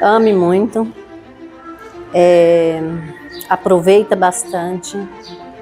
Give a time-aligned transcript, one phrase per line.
[0.00, 0.86] ame muito,
[2.12, 2.80] é,
[3.48, 4.98] aproveita bastante,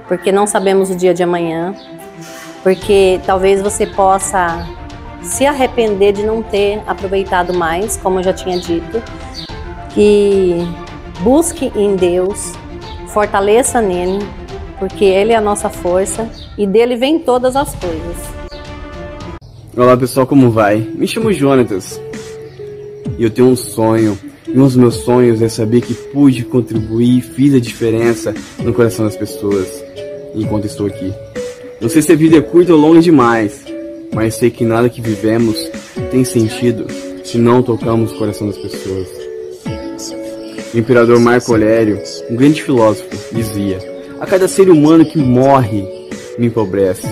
[0.09, 1.75] porque não sabemos o dia de amanhã,
[2.63, 4.67] porque talvez você possa
[5.23, 9.03] se arrepender de não ter aproveitado mais, como eu já tinha dito,
[9.91, 10.57] que
[11.21, 12.53] busque em Deus,
[13.09, 14.27] fortaleça nele,
[14.79, 18.35] porque Ele é a nossa força e dele vem todas as coisas.
[19.77, 20.79] Olá pessoal, como vai?
[20.95, 22.04] Me chamo Jonatas e
[23.23, 24.19] eu tenho um sonho.
[24.47, 29.05] E um dos meus sonhos é saber que pude contribuir, fiz a diferença no coração
[29.05, 29.67] das pessoas
[30.35, 31.13] enquanto estou aqui.
[31.81, 33.65] Não sei se a vida é curta ou longa demais,
[34.13, 35.57] mas sei que nada que vivemos
[36.11, 36.87] tem sentido
[37.25, 39.09] se não tocamos o coração das pessoas.
[40.73, 42.01] O imperador Marco Aurélio,
[42.31, 43.79] um grande filósofo, dizia:
[44.21, 45.87] A cada ser humano que morre
[46.39, 47.07] me empobrece,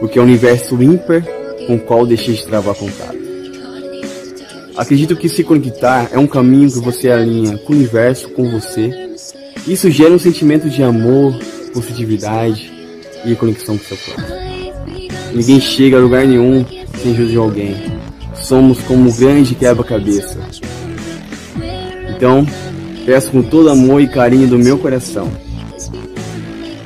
[0.00, 1.22] porque é o universo ímpar
[1.66, 3.21] com o qual deixei de travar contato.
[4.82, 9.12] Acredito que se conectar é um caminho que você alinha com o universo, com você.
[9.64, 11.38] Isso gera um sentimento de amor,
[11.72, 12.72] positividade
[13.24, 14.26] e conexão com seu próprio.
[15.32, 16.64] Ninguém chega a lugar nenhum
[17.00, 17.76] sem ajuda de alguém.
[18.34, 20.36] Somos como um grande quebra-cabeça.
[22.16, 22.44] Então,
[23.06, 25.30] peço com todo amor e carinho do meu coração.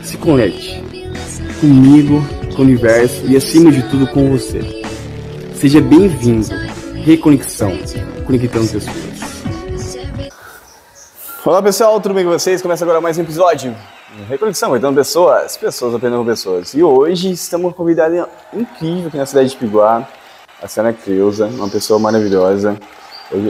[0.03, 0.83] Se conecte
[1.63, 2.23] comigo,
[2.55, 4.61] com o universo e acima de tudo com você.
[5.55, 6.76] Seja bem-vindo.
[7.07, 7.71] Reconexão,
[8.27, 8.97] conectando pessoas.
[11.45, 12.61] Olá pessoal, tudo bem com vocês?
[12.61, 13.77] Começa agora mais um episódio.
[14.29, 16.75] Reconexão, conectando pessoas, pessoas aprendendo com pessoas.
[16.75, 20.05] E hoje estamos com uma convidada incrível aqui na cidade de Piguá,
[20.61, 22.77] a senhora Creuza, uma pessoa maravilhosa.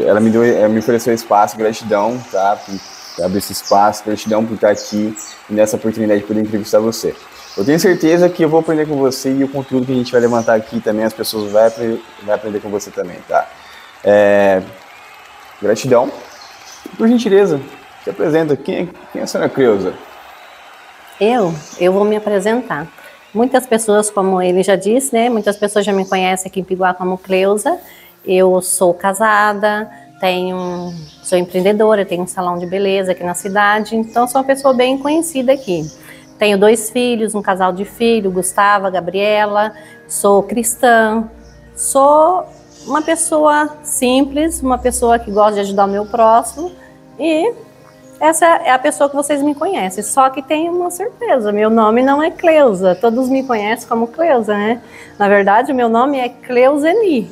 [0.05, 2.59] Ela me, deu, ela me ofereceu espaço, gratidão, tá?
[2.63, 5.17] Por abrir esse espaço, gratidão por estar aqui
[5.49, 7.17] e nessa oportunidade de poder entrevistar você.
[7.57, 10.13] Eu tenho certeza que eu vou aprender com você e o conteúdo que a gente
[10.13, 13.49] vai levantar aqui também as pessoas vão aprender, aprender com você também, tá?
[14.05, 14.63] É,
[15.63, 16.11] gratidão.
[16.99, 17.59] Por gentileza,
[18.05, 18.57] se apresenta.
[18.57, 19.95] Quem, é, quem é a senhora Creuza?
[21.19, 21.55] Eu?
[21.81, 22.87] Eu vou me apresentar.
[23.33, 25.31] Muitas pessoas, como ele já disse, né?
[25.31, 27.79] Muitas pessoas já me conhecem aqui em Piguá como Cleusa.
[28.25, 29.91] Eu sou casada,
[30.21, 30.93] tenho,
[31.23, 34.99] sou empreendedora, tenho um salão de beleza aqui na cidade, então sou uma pessoa bem
[34.99, 35.91] conhecida aqui.
[36.39, 39.73] Tenho dois filhos, um casal de filho, Gustavo, Gabriela.
[40.07, 41.29] Sou cristã.
[41.75, 42.47] Sou
[42.87, 46.73] uma pessoa simples, uma pessoa que gosta de ajudar o meu próximo
[47.19, 47.53] e
[48.19, 50.03] essa é a pessoa que vocês me conhecem.
[50.03, 52.95] Só que tem uma certeza, meu nome não é Cleusa.
[52.95, 54.81] Todos me conhecem como Cleusa, né?
[55.19, 57.31] Na verdade, meu nome é Cleuseni.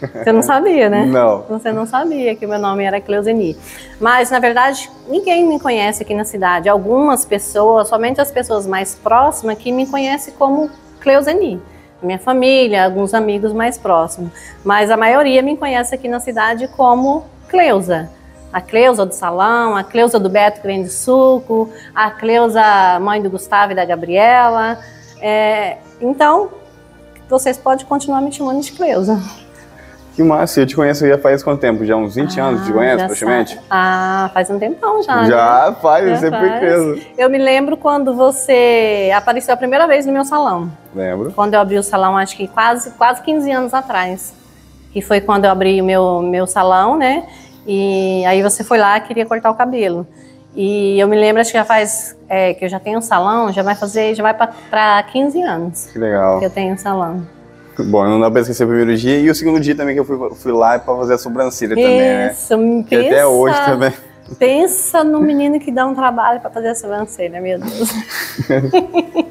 [0.00, 1.04] Você não sabia, né?
[1.06, 1.42] Não.
[1.48, 3.56] Você não sabia que o meu nome era Cleuseni.
[4.00, 6.68] Mas, na verdade, ninguém me conhece aqui na cidade.
[6.68, 11.60] Algumas pessoas, somente as pessoas mais próximas, que me conhecem como Cleuseni.
[12.02, 14.30] Minha família, alguns amigos mais próximos.
[14.64, 18.10] Mas a maioria me conhece aqui na cidade como Cleusa.
[18.52, 23.72] A Cleusa do salão, a Cleusa do Beto vende suco, a Cleusa, mãe do Gustavo
[23.72, 24.78] e da Gabriela.
[25.20, 26.48] É, então,
[27.28, 29.20] vocês podem continuar me chamando de Cleusa.
[30.14, 31.84] Que massa, eu te conheço já faz quanto tempo?
[31.84, 33.54] Já uns 20 ah, anos te conheço, praticamente?
[33.54, 33.66] Sabe.
[33.70, 35.24] Ah, faz um tempão já.
[35.24, 35.76] Já né?
[35.80, 37.06] faz, já sempre faz.
[37.16, 40.70] Eu me lembro quando você apareceu a primeira vez no meu salão.
[40.94, 41.32] Lembro.
[41.32, 44.34] Quando eu abri o salão, acho que quase, quase 15 anos atrás.
[44.92, 47.24] Que foi quando eu abri o meu, meu salão, né?
[47.66, 50.06] E aí você foi lá queria cortar o cabelo.
[50.54, 53.52] E eu me lembro, acho que já faz, é, que eu já tenho um salão,
[53.52, 55.86] já vai fazer, já vai para 15 anos.
[55.86, 56.40] Que legal.
[56.40, 57.24] Que eu tenho um salão.
[57.84, 60.04] Bom, não dá pra esquecer o primeiro dia e o segundo dia também que eu
[60.04, 62.32] fui, fui lá para fazer a sobrancelha também, né?
[62.32, 63.92] Isso, que até hoje também.
[64.38, 67.90] Pensa no menino que dá um trabalho para fazer a sobrancelha, meu Deus.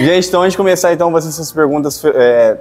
[0.00, 2.56] Gente, então antes de começar, então, fazer essas perguntas é,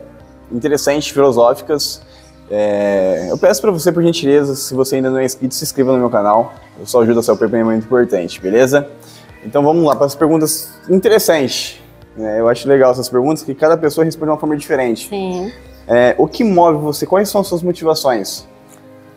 [0.52, 2.02] interessantes, filosóficas,
[2.50, 5.94] é, eu peço para você, por gentileza, se você ainda não é inscrito, se inscreva
[5.94, 6.54] no meu canal.
[6.80, 8.88] Eu só ajuda seu PP é muito importante, beleza?
[9.44, 11.80] Então vamos lá para as perguntas interessantes.
[12.18, 15.10] É, eu acho legal essas perguntas, que cada pessoa responde de uma forma diferente.
[15.10, 15.52] Sim.
[15.88, 17.06] É, o que move você?
[17.06, 18.48] Quais são as suas motivações?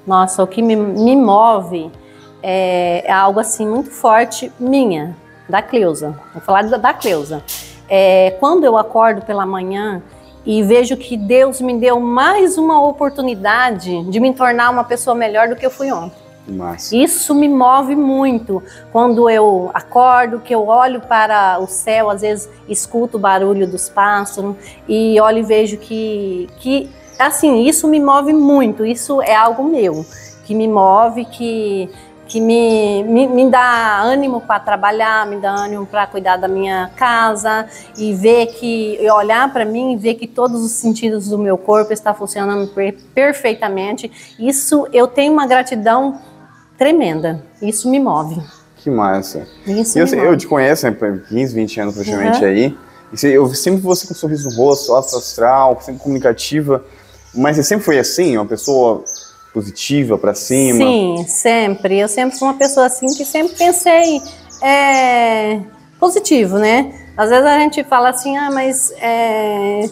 [0.06, 1.90] Nossa, o que me, me move
[2.42, 5.16] é, é, algo assim muito forte minha,
[5.48, 6.18] da Cleusa.
[6.32, 7.42] Vou falar da, da Cleusa.
[7.88, 10.02] É, quando eu acordo pela manhã
[10.44, 15.48] e vejo que Deus me deu mais uma oportunidade de me tornar uma pessoa melhor
[15.48, 16.27] do que eu fui ontem.
[16.48, 16.96] Massa.
[16.96, 18.62] Isso me move muito.
[18.90, 23.88] Quando eu acordo, que eu olho para o céu, às vezes escuto o barulho dos
[23.88, 24.56] pássaros
[24.88, 28.84] e olho e vejo que, que assim, isso me move muito.
[28.84, 30.04] Isso é algo meu,
[30.44, 31.90] que me move, que
[32.28, 36.90] que me, me, me dá ânimo para trabalhar, me dá ânimo para cuidar da minha
[36.94, 37.66] casa
[37.96, 41.56] e ver que, e olhar para mim e ver que todos os sentidos do meu
[41.56, 44.12] corpo estão funcionando per, perfeitamente.
[44.38, 46.20] Isso eu tenho uma gratidão
[46.78, 47.42] tremenda.
[47.60, 48.40] Isso me move.
[48.76, 49.46] Que massa.
[49.66, 50.36] Isso eu, me eu move.
[50.36, 50.96] te conheço, né,
[51.28, 52.48] 15, 20 anos praticamente Uhum.
[52.48, 52.78] aí.
[53.22, 56.84] E eu sempre você com um sorriso no rosto, astral, sempre comunicativa.
[57.34, 59.02] Mas você sempre foi assim, uma pessoa
[59.52, 60.78] positiva, pra cima?
[60.78, 61.98] Sim, sempre.
[61.98, 64.20] Eu sempre fui uma pessoa assim que sempre pensei
[64.62, 65.60] é,
[65.98, 66.92] positivo, né?
[67.16, 69.88] Às vezes a gente fala assim, ah, mas é,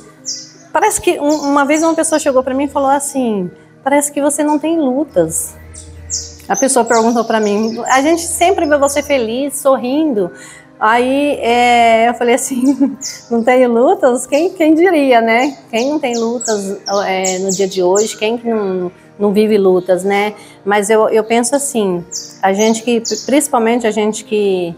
[0.73, 3.51] parece que um- uma vez uma pessoa chegou para mim e falou assim,
[3.83, 5.55] parece que você não tem lutas.
[6.49, 10.31] A pessoa perguntou para mim, a gente sempre vê você feliz, sorrindo.
[10.79, 12.97] Aí é, eu falei assim,
[13.31, 14.27] não tenho lutas?
[14.27, 15.57] Quem, quem diria, né?
[15.71, 18.17] Quem não tem lutas é, no dia de hoje?
[18.17, 20.35] Quem que não, não vive lutas, né?
[20.65, 22.05] Mas eu, eu penso assim,
[22.43, 24.77] a gente que, principalmente a gente que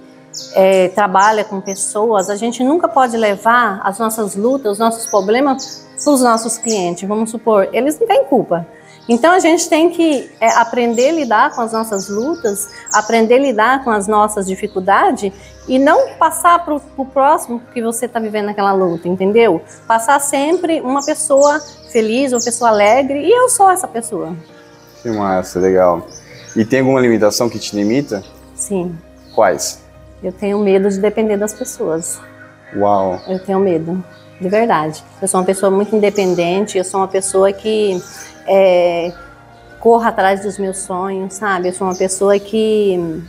[0.54, 5.86] é, trabalha com pessoas, a gente nunca pode levar as nossas lutas, os nossos problemas
[6.02, 7.06] para os nossos clientes.
[7.08, 8.66] Vamos supor, eles não têm culpa.
[9.08, 13.38] Então a gente tem que é, aprender a lidar com as nossas lutas, aprender a
[13.38, 15.32] lidar com as nossas dificuldades
[15.66, 19.62] e não passar para o próximo que você está vivendo aquela luta, entendeu?
[19.86, 21.60] Passar sempre uma pessoa
[21.90, 24.36] feliz, uma pessoa alegre e eu sou essa pessoa.
[25.02, 26.06] Que massa, legal.
[26.54, 28.22] E tem alguma limitação que te limita?
[28.54, 28.96] Sim,
[29.34, 29.80] Quais?
[30.22, 32.20] eu tenho medo de depender das pessoas.
[32.76, 33.20] Uau.
[33.28, 34.02] Eu tenho medo,
[34.40, 35.02] de verdade.
[35.22, 38.02] Eu sou uma pessoa muito independente, eu sou uma pessoa que
[38.48, 39.12] é,
[39.80, 41.68] corro atrás dos meus sonhos, sabe?
[41.68, 43.22] Eu sou uma pessoa que.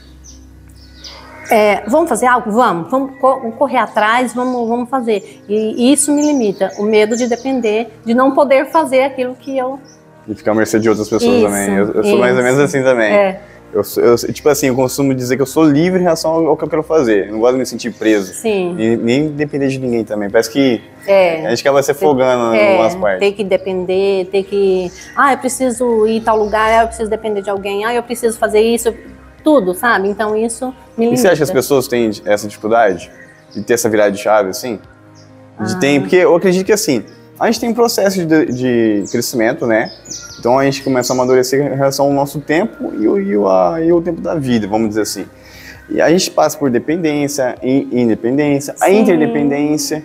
[1.52, 2.52] é, vamos fazer algo?
[2.52, 5.44] Vamos, vamos co- correr atrás, vamos, vamos fazer.
[5.48, 9.80] E isso me limita, o medo de depender, de não poder fazer aquilo que eu.
[10.28, 11.76] E ficar à mercê de outras pessoas Isso, também.
[11.76, 13.12] Eu, eu sou mais ou menos assim também.
[13.12, 16.48] É, Eu, eu, tipo assim, eu costumo dizer que eu sou livre em relação ao,
[16.48, 17.28] ao que eu quero fazer.
[17.28, 18.34] Eu não gosto de me sentir preso.
[18.34, 18.76] sim.
[18.80, 20.28] E nem depender de ninguém também.
[20.30, 21.46] Parece que É.
[21.46, 23.20] a gente acaba se afogando em É, algumas partes.
[23.20, 24.92] ter que depender, ter que.
[25.16, 28.02] Ah, eu preciso ir em tal lugar, ah, eu preciso depender de alguém, ah, eu
[28.02, 28.92] preciso fazer isso,
[29.44, 30.08] tudo, sabe?
[30.10, 30.68] Então isso
[30.98, 31.22] me E limita.
[31.22, 33.12] você acha que as pessoas têm essa dificuldade?
[33.54, 34.80] De ter essa virada de chave, assim?
[35.60, 35.80] De Ah.
[35.80, 37.04] tem, porque eu acredito que assim,
[37.40, 39.92] a gente tem um processo de, de crescimento, né?
[40.40, 43.48] Então a gente começa a amadurecer em relação ao nosso tempo e o, e o,
[43.48, 45.26] a- e o tempo da vida, vamos dizer assim.
[45.90, 49.00] E a gente passa por dependência, in- independência, a Sim.
[49.02, 50.04] interdependência.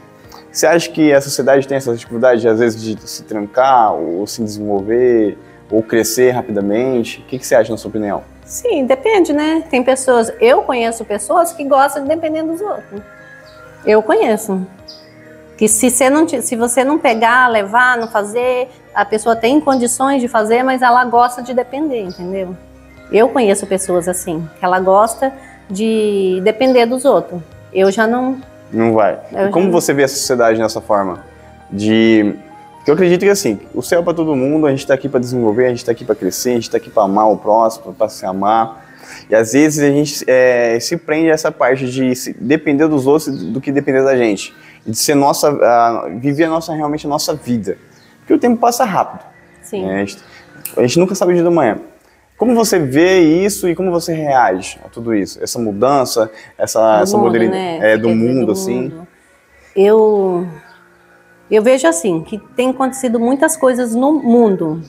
[0.50, 4.40] Você acha que a sociedade tem essa dificuldade, às vezes, de se trancar, ou se
[4.42, 5.36] desenvolver,
[5.70, 7.20] ou crescer rapidamente?
[7.20, 8.22] O que, que você acha, na sua opinião?
[8.44, 9.64] Sim, depende, né?
[9.68, 10.32] Tem pessoas.
[10.40, 13.02] Eu conheço pessoas que gostam de depender dos outros.
[13.84, 14.64] Eu conheço.
[15.56, 20.20] Que se você não, se você não pegar, levar, não fazer, a pessoa tem condições
[20.20, 22.56] de fazer, mas ela gosta de depender, entendeu?
[23.12, 25.32] Eu conheço pessoas assim, que ela gosta
[25.70, 27.40] de depender dos outros.
[27.72, 28.38] Eu já não.
[28.72, 29.18] Não vai.
[29.52, 31.24] Como já- você vê a sociedade dessa forma?
[31.70, 32.34] De.
[32.86, 35.18] Eu acredito que assim, o céu é para todo mundo, a gente tá aqui para
[35.20, 37.94] desenvolver, a gente tá aqui para crescer, a gente tá aqui para amar o próximo,
[37.94, 38.84] para se amar.
[39.30, 43.06] E às vezes a gente é, se prende a essa parte de se- depender dos
[43.06, 44.52] outros do que depender da gente.
[44.86, 45.48] E de ser nossa.
[45.50, 47.78] a- viver a nossa, realmente a nossa vida.
[48.20, 49.24] Porque o tempo passa rápido.
[49.62, 49.84] Sim.
[49.86, 49.94] né?
[49.94, 50.18] A, gente,
[50.76, 51.78] a gente nunca sabe o dia da manhã.
[52.36, 55.42] Como você vê isso e como você reage a tudo isso?
[55.42, 57.92] Essa mudança, essa, do essa mundo, modernidade né?
[57.92, 58.82] é, do mundo, do assim.
[58.82, 59.06] mundo.
[59.74, 60.46] Eu,
[61.50, 64.82] eu vejo assim, que tem acontecido muitas coisas no mundo.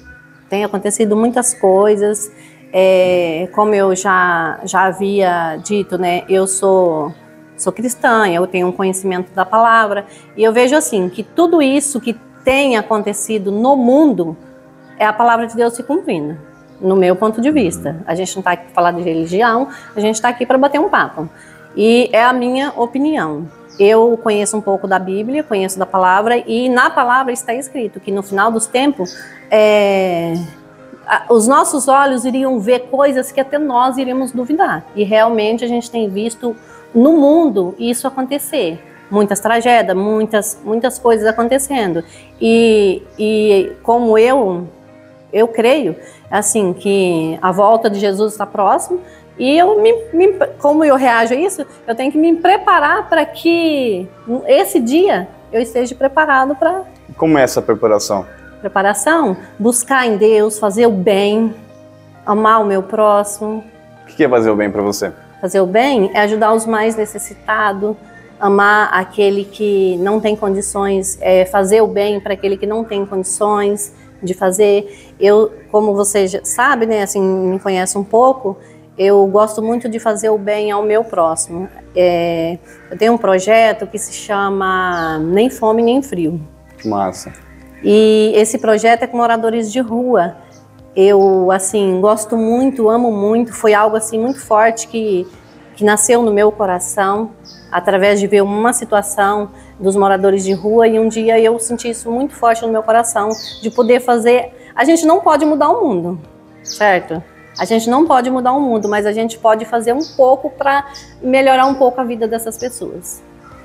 [0.49, 2.31] Tem acontecido muitas coisas.
[2.73, 6.23] é, como eu já, já havia dito, né?
[6.27, 7.13] Eu sou,
[7.57, 10.05] sou cristã, eu tenho um conhecimento da palavra.
[10.35, 14.37] E eu vejo assim, que tudo isso que tem acontecido no mundo
[14.97, 16.37] é a palavra de Deus se cumprindo,
[16.79, 18.01] no meu ponto de vista.
[18.05, 20.79] A gente não está aqui para falar de religião, a gente está aqui para bater
[20.79, 21.29] um papo.
[21.75, 23.47] E é a minha opinião.
[23.77, 28.11] Eu conheço um pouco da Bíblia, conheço da palavra, e na palavra está escrito que
[28.11, 29.17] no final dos tempos,
[29.51, 30.35] é,
[31.29, 34.85] os nossos olhos iriam ver coisas que até nós iríamos duvidar.
[34.95, 36.55] E realmente a gente tem visto
[36.95, 38.81] no mundo isso acontecer.
[39.11, 42.03] Muitas tragédias, muitas, muitas coisas acontecendo.
[42.41, 44.67] E, e como eu
[45.33, 45.95] eu creio
[46.31, 49.01] assim que a volta de Jesus está próximo
[49.37, 53.25] e eu me, me- como eu reajo a isso eu tenho que me preparar para
[53.25, 54.07] que
[54.47, 56.83] esse dia eu esteja preparado para
[57.17, 58.25] Como é essa preparação?
[58.61, 61.53] preparação buscar em Deus fazer o bem
[62.25, 63.61] amar o meu próximo
[64.03, 65.11] O que é fazer o bem para você?
[65.45, 67.95] Fazer o bem é ajudar os mais necessitados,
[68.39, 73.05] amar aquele que não tem condições, é fazer o bem para aquele que não tem
[73.05, 75.13] condições de fazer.
[75.19, 78.57] Eu, como você já sabe, né, assim, me conhece um pouco,
[78.97, 81.69] eu gosto muito de fazer o bem ao meu próximo.
[81.95, 82.57] É,
[82.89, 86.41] eu tenho um projeto que se chama Nem Fome Nem Frio.
[86.83, 87.31] Massa.
[87.83, 90.37] E esse projeto é com moradores de rua.
[90.95, 93.53] Eu, assim, gosto muito, amo muito.
[93.53, 95.27] Foi algo, assim, muito forte que,
[95.75, 97.31] que nasceu no meu coração
[97.71, 102.09] através de ver uma situação dos moradores de rua e um dia eu senti isso
[102.09, 103.29] muito forte no meu coração
[103.61, 104.53] de poder fazer.
[104.73, 106.19] A gente não pode mudar o mundo,
[106.63, 107.21] certo?
[107.57, 110.85] A gente não pode mudar o mundo, mas a gente pode fazer um pouco para
[111.21, 113.21] melhorar um pouco a vida dessas pessoas.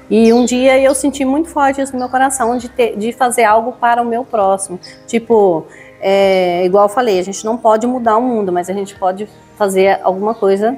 [0.09, 3.45] E um dia eu senti muito forte isso no meu coração de, ter, de fazer
[3.45, 4.79] algo para o meu próximo.
[5.07, 5.67] Tipo,
[6.01, 9.29] é, igual eu falei, a gente não pode mudar o mundo, mas a gente pode
[9.57, 10.75] fazer alguma coisa,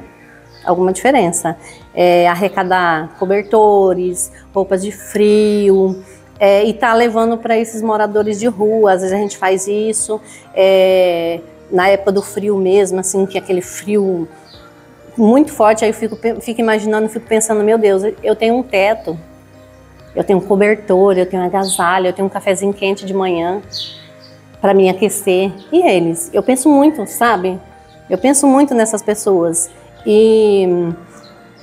[0.64, 1.57] alguma diferença.
[1.95, 6.02] É, arrecadar cobertores, roupas de frio,
[6.41, 8.93] é, e tá levando para esses moradores de rua.
[8.93, 10.21] Às vezes a gente faz isso.
[10.55, 14.29] É, na época do frio mesmo, assim, que aquele frio
[15.17, 19.17] muito forte, aí eu fico, fico imaginando, fico pensando, meu Deus, eu tenho um teto,
[20.17, 23.62] eu tenho um cobertor, eu tenho um agasalho, eu tenho um cafezinho quente de manhã
[24.62, 25.52] para me aquecer.
[25.73, 26.31] E eles?
[26.33, 27.61] Eu penso muito, sabe?
[28.09, 29.69] Eu penso muito nessas pessoas.
[30.07, 30.69] E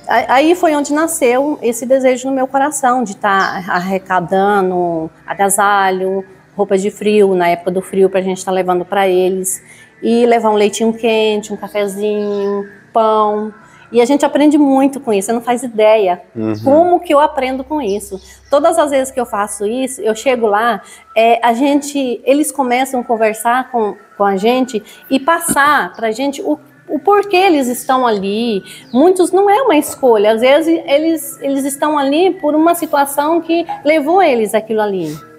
[0.06, 6.22] aí foi onde nasceu esse desejo no meu coração de estar tá arrecadando agasalho,
[6.54, 9.62] roupas de frio, na época do frio, para a gente estar tá levando para eles
[10.02, 13.52] e levar um leitinho quente, um cafezinho, pão.
[13.92, 16.54] E a gente aprende muito com isso, você não faz ideia uhum.
[16.62, 18.20] como que eu aprendo com isso.
[18.48, 20.82] Todas as vezes que eu faço isso, eu chego lá,
[21.16, 26.12] é, a gente, eles começam a conversar com, com a gente e passar para a
[26.12, 28.62] gente o, o porquê eles estão ali.
[28.92, 33.66] Muitos não é uma escolha, às vezes eles, eles estão ali por uma situação que
[33.84, 35.29] levou eles aquilo ali.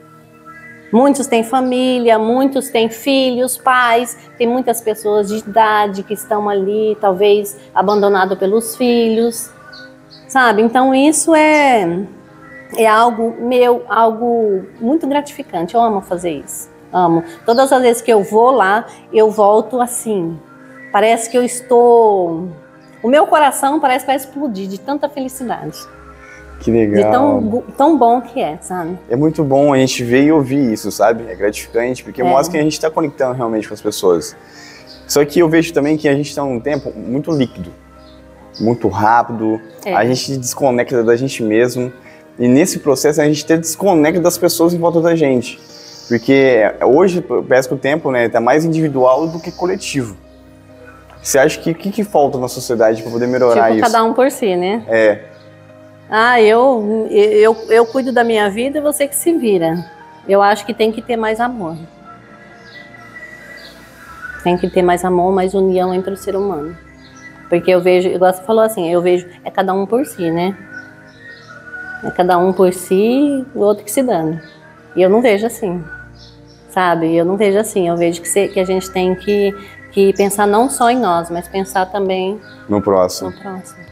[0.92, 6.98] Muitos têm família, muitos têm filhos, pais, tem muitas pessoas de idade que estão ali,
[7.00, 9.50] talvez abandonado pelos filhos,
[10.28, 10.62] sabe?
[10.62, 12.06] Então isso é
[12.78, 15.76] é algo meu, algo muito gratificante.
[15.76, 16.70] Eu amo fazer isso.
[16.92, 17.24] Amo.
[17.46, 20.38] Todas as vezes que eu vou lá, eu volto assim.
[20.92, 22.50] Parece que eu estou
[23.04, 25.78] o meu coração parece que vai explodir de tanta felicidade.
[26.62, 27.04] Que legal.
[27.04, 28.98] De tão, tão bom que é, sabe?
[29.10, 31.26] É muito bom a gente ver e ouvir isso, sabe?
[31.28, 32.24] É gratificante, porque é.
[32.24, 34.36] mostra que a gente está conectando realmente com as pessoas.
[35.08, 37.74] Só que eu vejo também que a gente está num tempo muito líquido,
[38.60, 39.96] muito rápido, é.
[39.96, 41.92] a gente desconecta da gente mesmo,
[42.38, 45.60] e nesse processo a gente até desconecta das pessoas em volta da gente.
[46.08, 50.16] Porque hoje parece que o tempo né, tá mais individual do que coletivo.
[51.22, 53.92] Você acha que o que, que, falta na sociedade para poder melhorar tipo, isso?
[53.92, 54.84] Cada um por si, né?
[54.88, 55.31] É.
[56.14, 59.78] Ah, eu, eu, eu cuido da minha vida e você que se vira.
[60.28, 61.78] Eu acho que tem que ter mais amor.
[64.44, 66.76] Tem que ter mais amor, mais união entre o ser humano.
[67.48, 70.54] Porque eu vejo, igual você falou assim, eu vejo, é cada um por si, né?
[72.04, 74.42] É cada um por si, o outro que se dane.
[74.98, 75.82] E eu não vejo assim,
[76.72, 77.16] sabe?
[77.16, 77.88] Eu não vejo assim.
[77.88, 79.56] Eu vejo que, se, que a gente tem que,
[79.92, 82.38] que pensar não só em nós, mas pensar também
[82.68, 83.30] no próximo.
[83.30, 83.92] No próximo.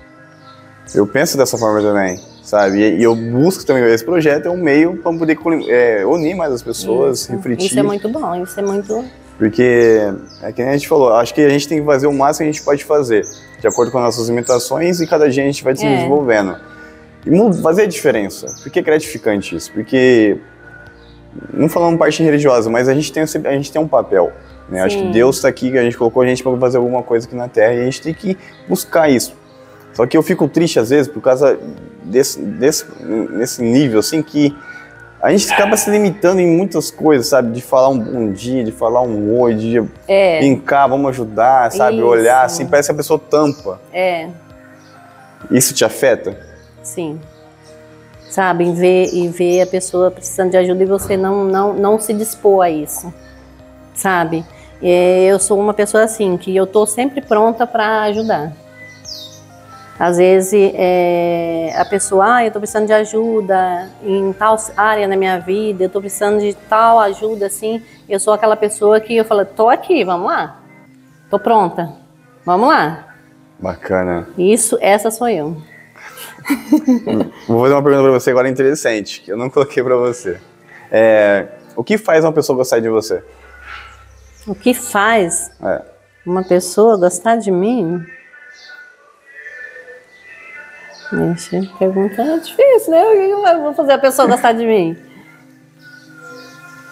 [0.93, 2.79] Eu penso dessa forma também, sabe?
[2.79, 6.63] E, eu busco também, esse projeto é um meio para poder é, unir mais as
[6.63, 7.31] pessoas, isso.
[7.31, 7.67] refletir.
[7.67, 9.05] Isso é muito bom, isso é muito...
[9.37, 9.97] Porque,
[10.43, 12.49] é que a gente falou, acho que a gente tem que fazer o máximo que
[12.49, 13.23] a gente pode fazer,
[13.59, 15.95] de acordo com as nossas limitações, e cada dia a gente vai se é.
[15.95, 16.57] desenvolvendo.
[17.25, 18.47] E fazer a diferença.
[18.61, 19.71] Por que é gratificante isso?
[19.71, 20.37] Porque,
[21.53, 24.33] não falando parte religiosa, mas a gente tem, a gente tem um papel.
[24.67, 24.81] Né?
[24.81, 27.35] Acho que Deus está aqui, a gente colocou a gente para fazer alguma coisa aqui
[27.35, 29.33] na Terra, e a gente tem que buscar isso.
[29.93, 31.59] Só que eu fico triste às vezes por causa
[32.03, 34.55] desse, desse nesse nível assim que
[35.21, 37.51] a gente acaba se limitando em muitas coisas, sabe?
[37.51, 40.39] De falar um bom dia, de falar um oi, de é.
[40.39, 41.97] brincar, vamos ajudar, sabe?
[41.97, 42.05] Isso.
[42.05, 43.81] Olhar assim, parece que a pessoa tampa.
[43.91, 44.29] É.
[45.51, 46.37] Isso te afeta?
[46.81, 47.19] Sim.
[48.29, 51.99] Sabe, em ver, e ver a pessoa precisando de ajuda e você não, não, não
[51.99, 53.13] se dispor a isso.
[53.93, 54.45] Sabe?
[54.81, 58.53] É, eu sou uma pessoa assim, que eu tô sempre pronta para ajudar.
[59.99, 65.17] Às vezes é, a pessoa, ah, eu estou precisando de ajuda em tal área na
[65.17, 67.83] minha vida, eu estou precisando de tal ajuda, assim.
[68.07, 70.61] Eu sou aquela pessoa que eu falo, estou aqui, vamos lá,
[71.25, 71.91] estou pronta,
[72.45, 73.13] vamos lá.
[73.59, 74.29] Bacana.
[74.37, 75.57] Isso, essa sou eu.
[77.45, 80.39] Vou fazer uma pergunta para você agora interessante, que eu não coloquei para você.
[80.89, 83.21] É, o que faz uma pessoa gostar de você?
[84.47, 85.81] O que faz é.
[86.25, 88.01] uma pessoa gostar de mim?
[91.11, 93.03] Ixi, pergunta difícil, né?
[93.03, 94.95] O que eu vou fazer a pessoa gostar de mim?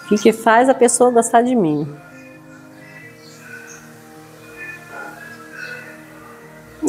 [0.04, 1.86] O que, que faz a pessoa gostar de mim?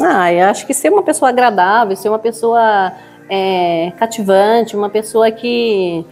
[0.02, 2.92] Ah, eu acho que ser uma pessoa agradável, ser uma pessoa
[3.28, 6.04] é, cativante, uma pessoa que.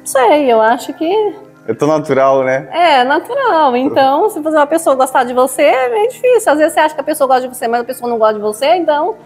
[0.00, 1.34] Não sei, eu acho que.
[1.66, 2.66] É tão natural, né?
[2.72, 3.76] É, natural.
[3.76, 6.50] Então, se você uma pessoa gostar de você, é meio difícil.
[6.50, 8.34] Às vezes você acha que a pessoa gosta de você, mas a pessoa não gosta
[8.34, 9.16] de você, então.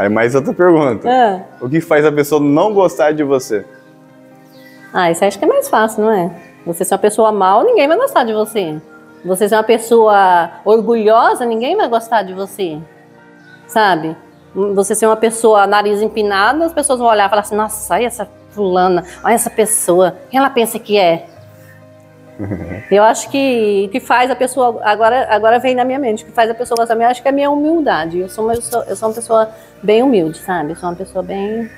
[0.00, 1.06] Aí mais outra pergunta.
[1.06, 1.44] É.
[1.60, 3.66] O que faz a pessoa não gostar de você?
[4.94, 6.30] Ah, isso acho que é mais fácil, não é?
[6.64, 8.80] Você ser uma pessoa mal, ninguém vai gostar de você.
[9.22, 12.78] Você ser uma pessoa orgulhosa, ninguém vai gostar de você.
[13.66, 14.16] Sabe?
[14.54, 18.06] Você ser uma pessoa nariz empinado, as pessoas vão olhar e falar assim: nossa, olha
[18.06, 21.26] essa fulana, olha essa pessoa, quem ela pensa que é?
[22.90, 26.32] Eu acho que que faz a pessoa agora agora vem na minha mente, o que
[26.32, 28.18] faz a pessoa gostar de mim, eu acho que é a minha humildade.
[28.18, 29.48] Eu sou uma, eu sou, eu sou uma pessoa
[29.82, 30.72] bem humilde, sabe?
[30.72, 31.70] Eu sou uma pessoa bem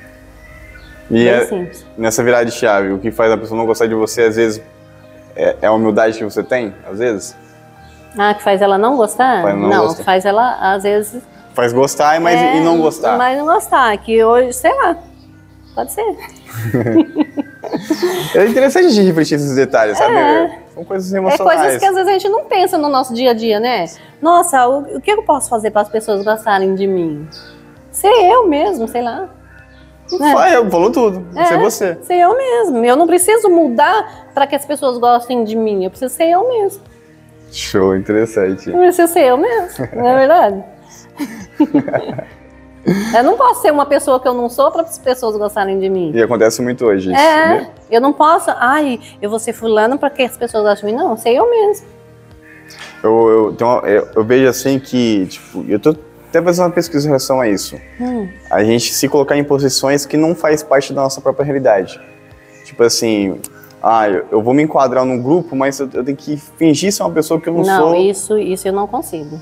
[1.10, 1.84] E bem é- simples.
[1.96, 4.62] nessa virada de chave, o que faz a pessoa não gostar de você, às vezes,
[5.36, 6.74] é, é a humildade que você tem?
[6.90, 7.36] Às vezes?
[8.18, 9.42] Ah, que faz ela não gostar?
[9.42, 10.04] Faz não gostar.
[10.04, 11.22] faz ela às vezes
[11.54, 13.18] Faz gostar, mas é, e não gostar?
[13.18, 14.96] Mas não gostar, que hoje, sei lá.
[15.74, 16.04] Pode ser.
[18.34, 20.14] É interessante a gente refletir esses detalhes, sabe?
[20.74, 21.60] São coisas É emocionais.
[21.60, 23.86] coisas que às vezes a gente não pensa no nosso dia a dia, né?
[24.20, 27.26] Nossa, o, o que eu posso fazer para as pessoas gostarem de mim?
[27.90, 29.28] Ser eu mesmo, sei lá.
[30.18, 30.32] né?
[30.32, 31.26] Vai, eu falou tudo.
[31.46, 31.98] Ser você.
[32.02, 32.84] Ser eu mesmo.
[32.84, 35.84] Eu não preciso mudar para que as pessoas gostem de mim.
[35.84, 36.82] Eu preciso ser eu mesmo.
[37.50, 38.70] Show, interessante.
[38.70, 40.64] Eu preciso ser eu mesmo, não é verdade?
[43.16, 45.88] eu não posso ser uma pessoa que eu não sou para as pessoas gostarem de
[45.88, 46.12] mim.
[46.14, 47.20] E acontece muito hoje isso.
[47.20, 47.70] É, né?
[47.90, 51.02] eu não posso, ai, eu vou ser fulano para que as pessoas gostem de mim.
[51.02, 51.86] Não, sei eu mesmo.
[53.02, 55.94] Eu, eu, uma- eu, eu vejo assim que, tipo, eu tô
[56.28, 57.76] até fazendo uma pesquisa em relação a isso.
[58.00, 58.28] Hum.
[58.50, 62.00] A gente se colocar em posições que não faz parte da nossa própria realidade.
[62.64, 63.38] Tipo assim,
[63.82, 67.10] ah, eu, vou me enquadrar num grupo, mas eu, eu tenho que fingir ser uma
[67.10, 67.94] pessoa que eu não, Não, sou.
[67.96, 69.38] isso, isso eu não consigo.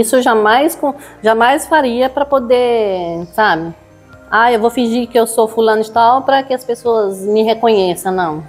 [0.00, 0.78] Isso eu jamais,
[1.22, 3.74] jamais faria para poder, sabe?
[4.30, 7.42] Ah, eu vou fingir que eu sou fulano de tal para que as pessoas me
[7.42, 8.44] reconheçam, não.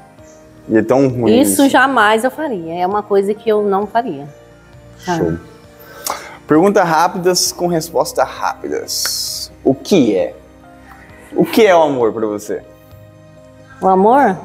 [0.69, 2.75] E é tão ruim Isso jamais eu faria.
[2.75, 4.27] É uma coisa que eu não faria.
[4.99, 5.19] sabe?
[5.19, 5.33] Show.
[6.47, 9.51] Perguntas rápidas com respostas rápidas.
[9.63, 10.35] O que é?
[11.35, 12.61] O que é o amor pra você?
[13.81, 14.37] O amor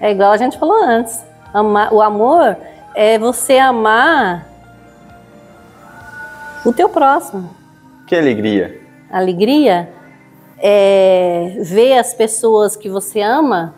[0.00, 1.22] é igual a gente falou antes.
[1.52, 2.56] Amar, o amor
[2.94, 4.46] é você amar
[6.64, 7.50] o teu próximo.
[8.06, 8.80] Que alegria.
[9.10, 9.92] Alegria
[10.58, 13.74] é ver as pessoas que você ama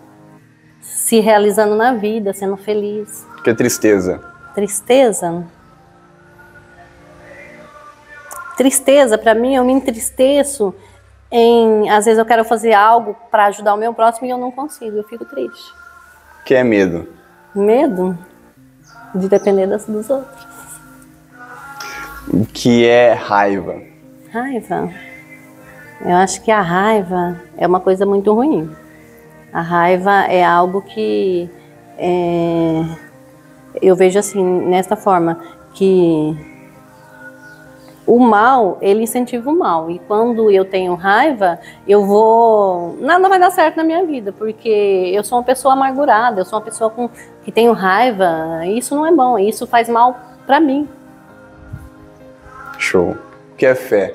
[0.81, 3.27] se realizando na vida, sendo feliz.
[3.43, 4.21] Que tristeza.
[4.55, 5.45] Tristeza.
[8.57, 10.75] Tristeza, para mim, eu me entristeço
[11.31, 11.91] em.
[11.91, 14.97] Às vezes eu quero fazer algo para ajudar o meu próximo e eu não consigo,
[14.97, 15.75] eu fico triste.
[16.45, 17.07] Que é medo.
[17.55, 18.17] Medo
[19.15, 20.56] de depender das, dos outros.
[22.33, 23.81] O que é raiva.
[24.31, 24.91] Raiva.
[26.01, 28.71] Eu acho que a raiva é uma coisa muito ruim.
[29.53, 31.49] A raiva é algo que
[31.97, 32.85] é,
[33.81, 35.41] eu vejo assim, nesta forma,
[35.73, 36.37] que
[38.07, 39.91] o mal, ele incentiva o mal.
[39.91, 42.97] E quando eu tenho raiva, eu vou.
[43.01, 46.59] Nada vai dar certo na minha vida, porque eu sou uma pessoa amargurada, eu sou
[46.59, 47.09] uma pessoa com,
[47.43, 48.67] que tenho raiva.
[48.67, 50.89] Isso não é bom, isso faz mal para mim.
[52.79, 53.17] Show.
[53.53, 54.15] O que é fé?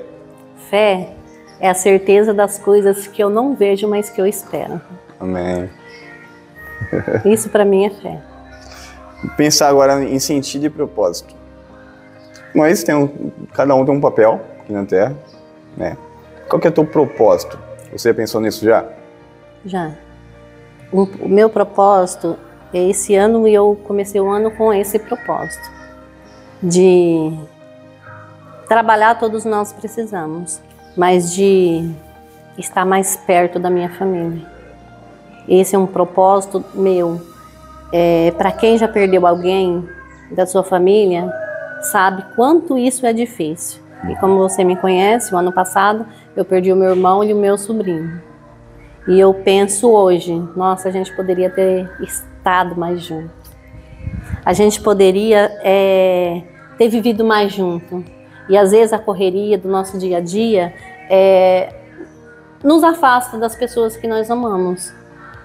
[0.70, 1.14] Fé
[1.60, 4.80] é a certeza das coisas que eu não vejo, mas que eu espero.
[5.20, 5.70] Amém.
[7.24, 8.20] Isso para mim é fé.
[9.36, 11.34] Pensar agora em sentido e propósito.
[12.54, 13.10] Nós temos,
[13.52, 15.16] cada um tem um papel aqui na Terra,
[15.76, 15.96] né?
[16.48, 17.58] Qual que é o teu propósito?
[17.92, 18.84] Você pensou nisso já?
[19.64, 19.92] Já.
[20.92, 22.36] O, o meu propósito
[22.74, 25.70] é esse ano e eu comecei o ano com esse propósito
[26.62, 27.32] de
[28.68, 30.60] trabalhar todos nós precisamos,
[30.96, 31.90] mas de
[32.58, 34.46] estar mais perto da minha família.
[35.48, 37.20] Esse é um propósito meu.
[37.92, 39.86] É, Para quem já perdeu alguém
[40.30, 41.30] da sua família,
[41.82, 43.82] sabe quanto isso é difícil.
[44.08, 47.36] E como você me conhece, o ano passado eu perdi o meu irmão e o
[47.36, 48.20] meu sobrinho.
[49.06, 53.30] E eu penso hoje, nossa, a gente poderia ter estado mais junto.
[54.44, 56.42] A gente poderia é,
[56.78, 58.04] ter vivido mais junto.
[58.48, 60.74] E às vezes a correria do nosso dia a dia
[61.08, 61.72] é,
[62.62, 64.92] nos afasta das pessoas que nós amamos.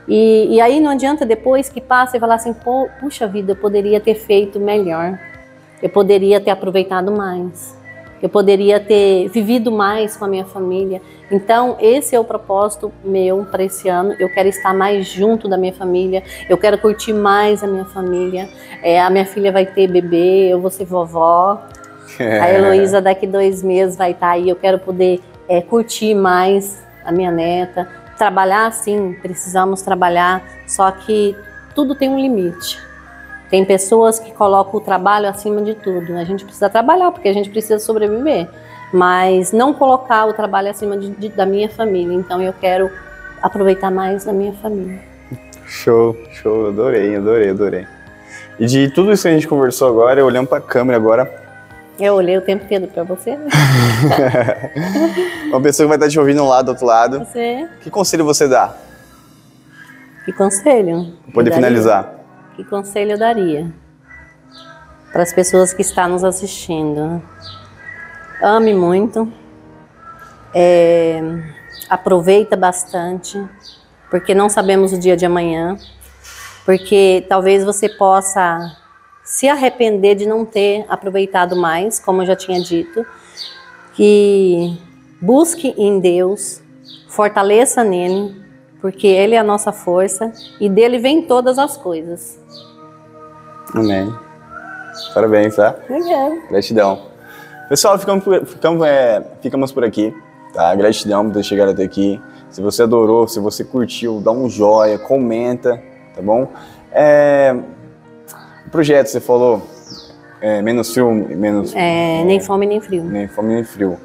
[0.08, 2.56] E, e aí não adianta depois que passa e falar assim,
[3.00, 5.20] puxa vida, eu poderia ter feito melhor.
[5.82, 7.78] Eu poderia ter aproveitado mais.
[8.22, 11.02] Eu poderia ter vivido mais com a minha família.
[11.30, 14.16] Então, esse é o propósito meu para esse ano.
[14.18, 16.24] Eu quero estar mais junto da minha família.
[16.50, 18.50] Eu quero curtir mais a minha família.
[18.82, 21.62] É, a minha filha vai ter bebê, eu vou ser vovó.
[22.20, 24.50] A Heloísa daqui dois meses vai estar aí.
[24.50, 27.88] Eu quero poder é, curtir mais a minha neta.
[28.18, 31.36] Trabalhar, sim, precisamos trabalhar, só que
[31.76, 32.80] tudo tem um limite.
[33.50, 36.18] Tem pessoas que colocam o trabalho acima de tudo.
[36.18, 38.48] A gente precisa trabalhar porque a gente precisa sobreviver,
[38.92, 42.14] mas não colocar o trabalho acima de, de, da minha família.
[42.14, 42.92] Então eu quero
[43.42, 45.00] aproveitar mais da minha família.
[45.66, 47.88] Show, show, adorei, adorei, adorei.
[48.60, 51.47] E de tudo isso que a gente conversou agora, olhando para a câmera agora.
[52.00, 53.36] Eu olhei o tempo todo para você.
[53.36, 53.48] Né?
[55.48, 57.20] Uma pessoa que vai estar te ouvindo lá do outro lado.
[57.20, 57.68] Você.
[57.82, 58.76] Que conselho você dá?
[60.26, 61.14] Que conselho?
[61.24, 62.14] Pra poder finalizar.
[62.56, 63.72] Que conselho eu daria?
[65.12, 67.22] Para as pessoas que estão nos assistindo.
[68.42, 69.32] Ame muito.
[70.54, 71.22] É,
[71.90, 73.44] aproveita bastante.
[74.10, 75.78] Porque não sabemos o dia de amanhã
[76.68, 78.76] porque talvez você possa
[79.28, 83.06] se arrepender de não ter aproveitado mais, como eu já tinha dito,
[83.94, 84.80] que
[85.22, 86.62] busque em Deus,
[87.10, 88.34] fortaleça nele,
[88.80, 92.40] porque ele é a nossa força e dele vem todas as coisas.
[93.76, 94.16] Amém.
[95.14, 95.76] Parabéns, tá?
[95.90, 96.36] Obrigada.
[96.50, 97.02] Gratidão.
[97.68, 100.16] Pessoal, ficamos por, ficamos, é, ficamos por aqui,
[100.54, 100.74] tá?
[100.74, 102.22] Gratidão por ter chegado até aqui.
[102.50, 105.84] Se você adorou, se você curtiu, dá um joinha, comenta,
[106.16, 106.48] tá bom?
[106.94, 107.54] É,
[108.78, 109.64] projeto, você falou,
[110.40, 111.74] é, menos frio, menos...
[111.76, 113.04] É, nem fome nem frio.
[113.04, 113.98] Nem fome nem frio.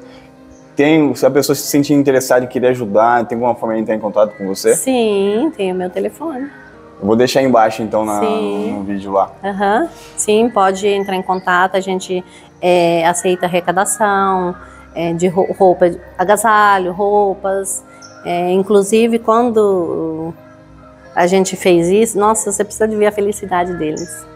[0.75, 3.93] Tem, se a pessoa se sentir interessada e querer ajudar, tem alguma forma de entrar
[3.93, 4.75] em contato com você?
[4.75, 6.49] Sim, tem o meu telefone.
[6.99, 9.31] Eu vou deixar embaixo, então, na, no vídeo lá.
[9.43, 9.87] Uhum.
[10.17, 12.25] Sim, pode entrar em contato, a gente
[12.59, 14.55] é, aceita arrecadação
[14.95, 17.83] é, de roupa, agasalho, roupas.
[18.25, 20.33] É, inclusive, quando
[21.13, 24.32] a gente fez isso, nossa, você precisa de ver a felicidade deles.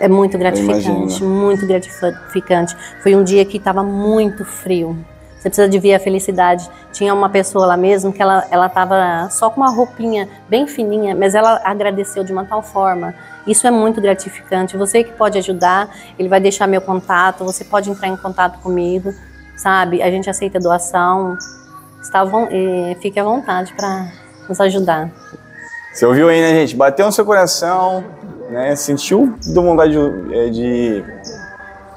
[0.00, 2.76] É muito gratificante, muito gratificante.
[3.02, 4.96] Foi um dia que estava muito frio.
[5.38, 6.68] Você precisa de ver a felicidade.
[6.90, 11.14] Tinha uma pessoa lá mesmo que ela ela estava só com uma roupinha bem fininha,
[11.14, 13.14] mas ela agradeceu de uma tal forma.
[13.46, 14.74] Isso é muito gratificante.
[14.76, 17.44] Você que pode ajudar, ele vai deixar meu contato.
[17.44, 19.12] Você pode entrar em contato comigo,
[19.54, 20.02] sabe?
[20.02, 21.36] A gente aceita doação.
[22.00, 24.10] Está, eh, fique à vontade para
[24.48, 25.10] nos ajudar.
[25.92, 26.74] Você ouviu aí, né, gente?
[26.74, 28.02] Bateu no seu coração,
[28.54, 28.76] né?
[28.76, 31.04] Sentiu de vontade de, é, de,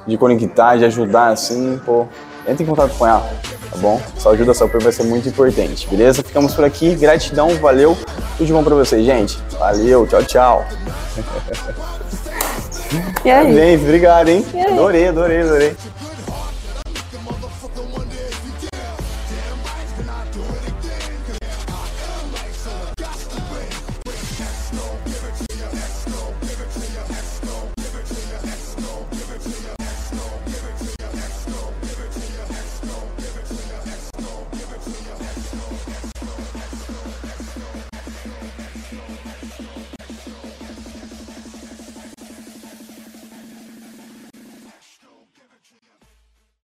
[0.08, 2.08] de conectar, de ajudar, assim, pô.
[2.48, 3.30] Entre em contato com ela,
[3.70, 4.02] tá bom?
[4.17, 6.24] Sua ajuda, seu apoio vai ser muito importante, beleza?
[6.24, 7.96] Ficamos por aqui, gratidão, valeu.
[8.38, 9.38] Tudo de bom pra vocês, gente.
[9.60, 10.65] Valeu, tchau, tchau.
[13.26, 13.43] E aí?
[13.43, 14.46] Parabéns, obrigado, hein?
[14.65, 15.76] Adorei, adorei, adorei.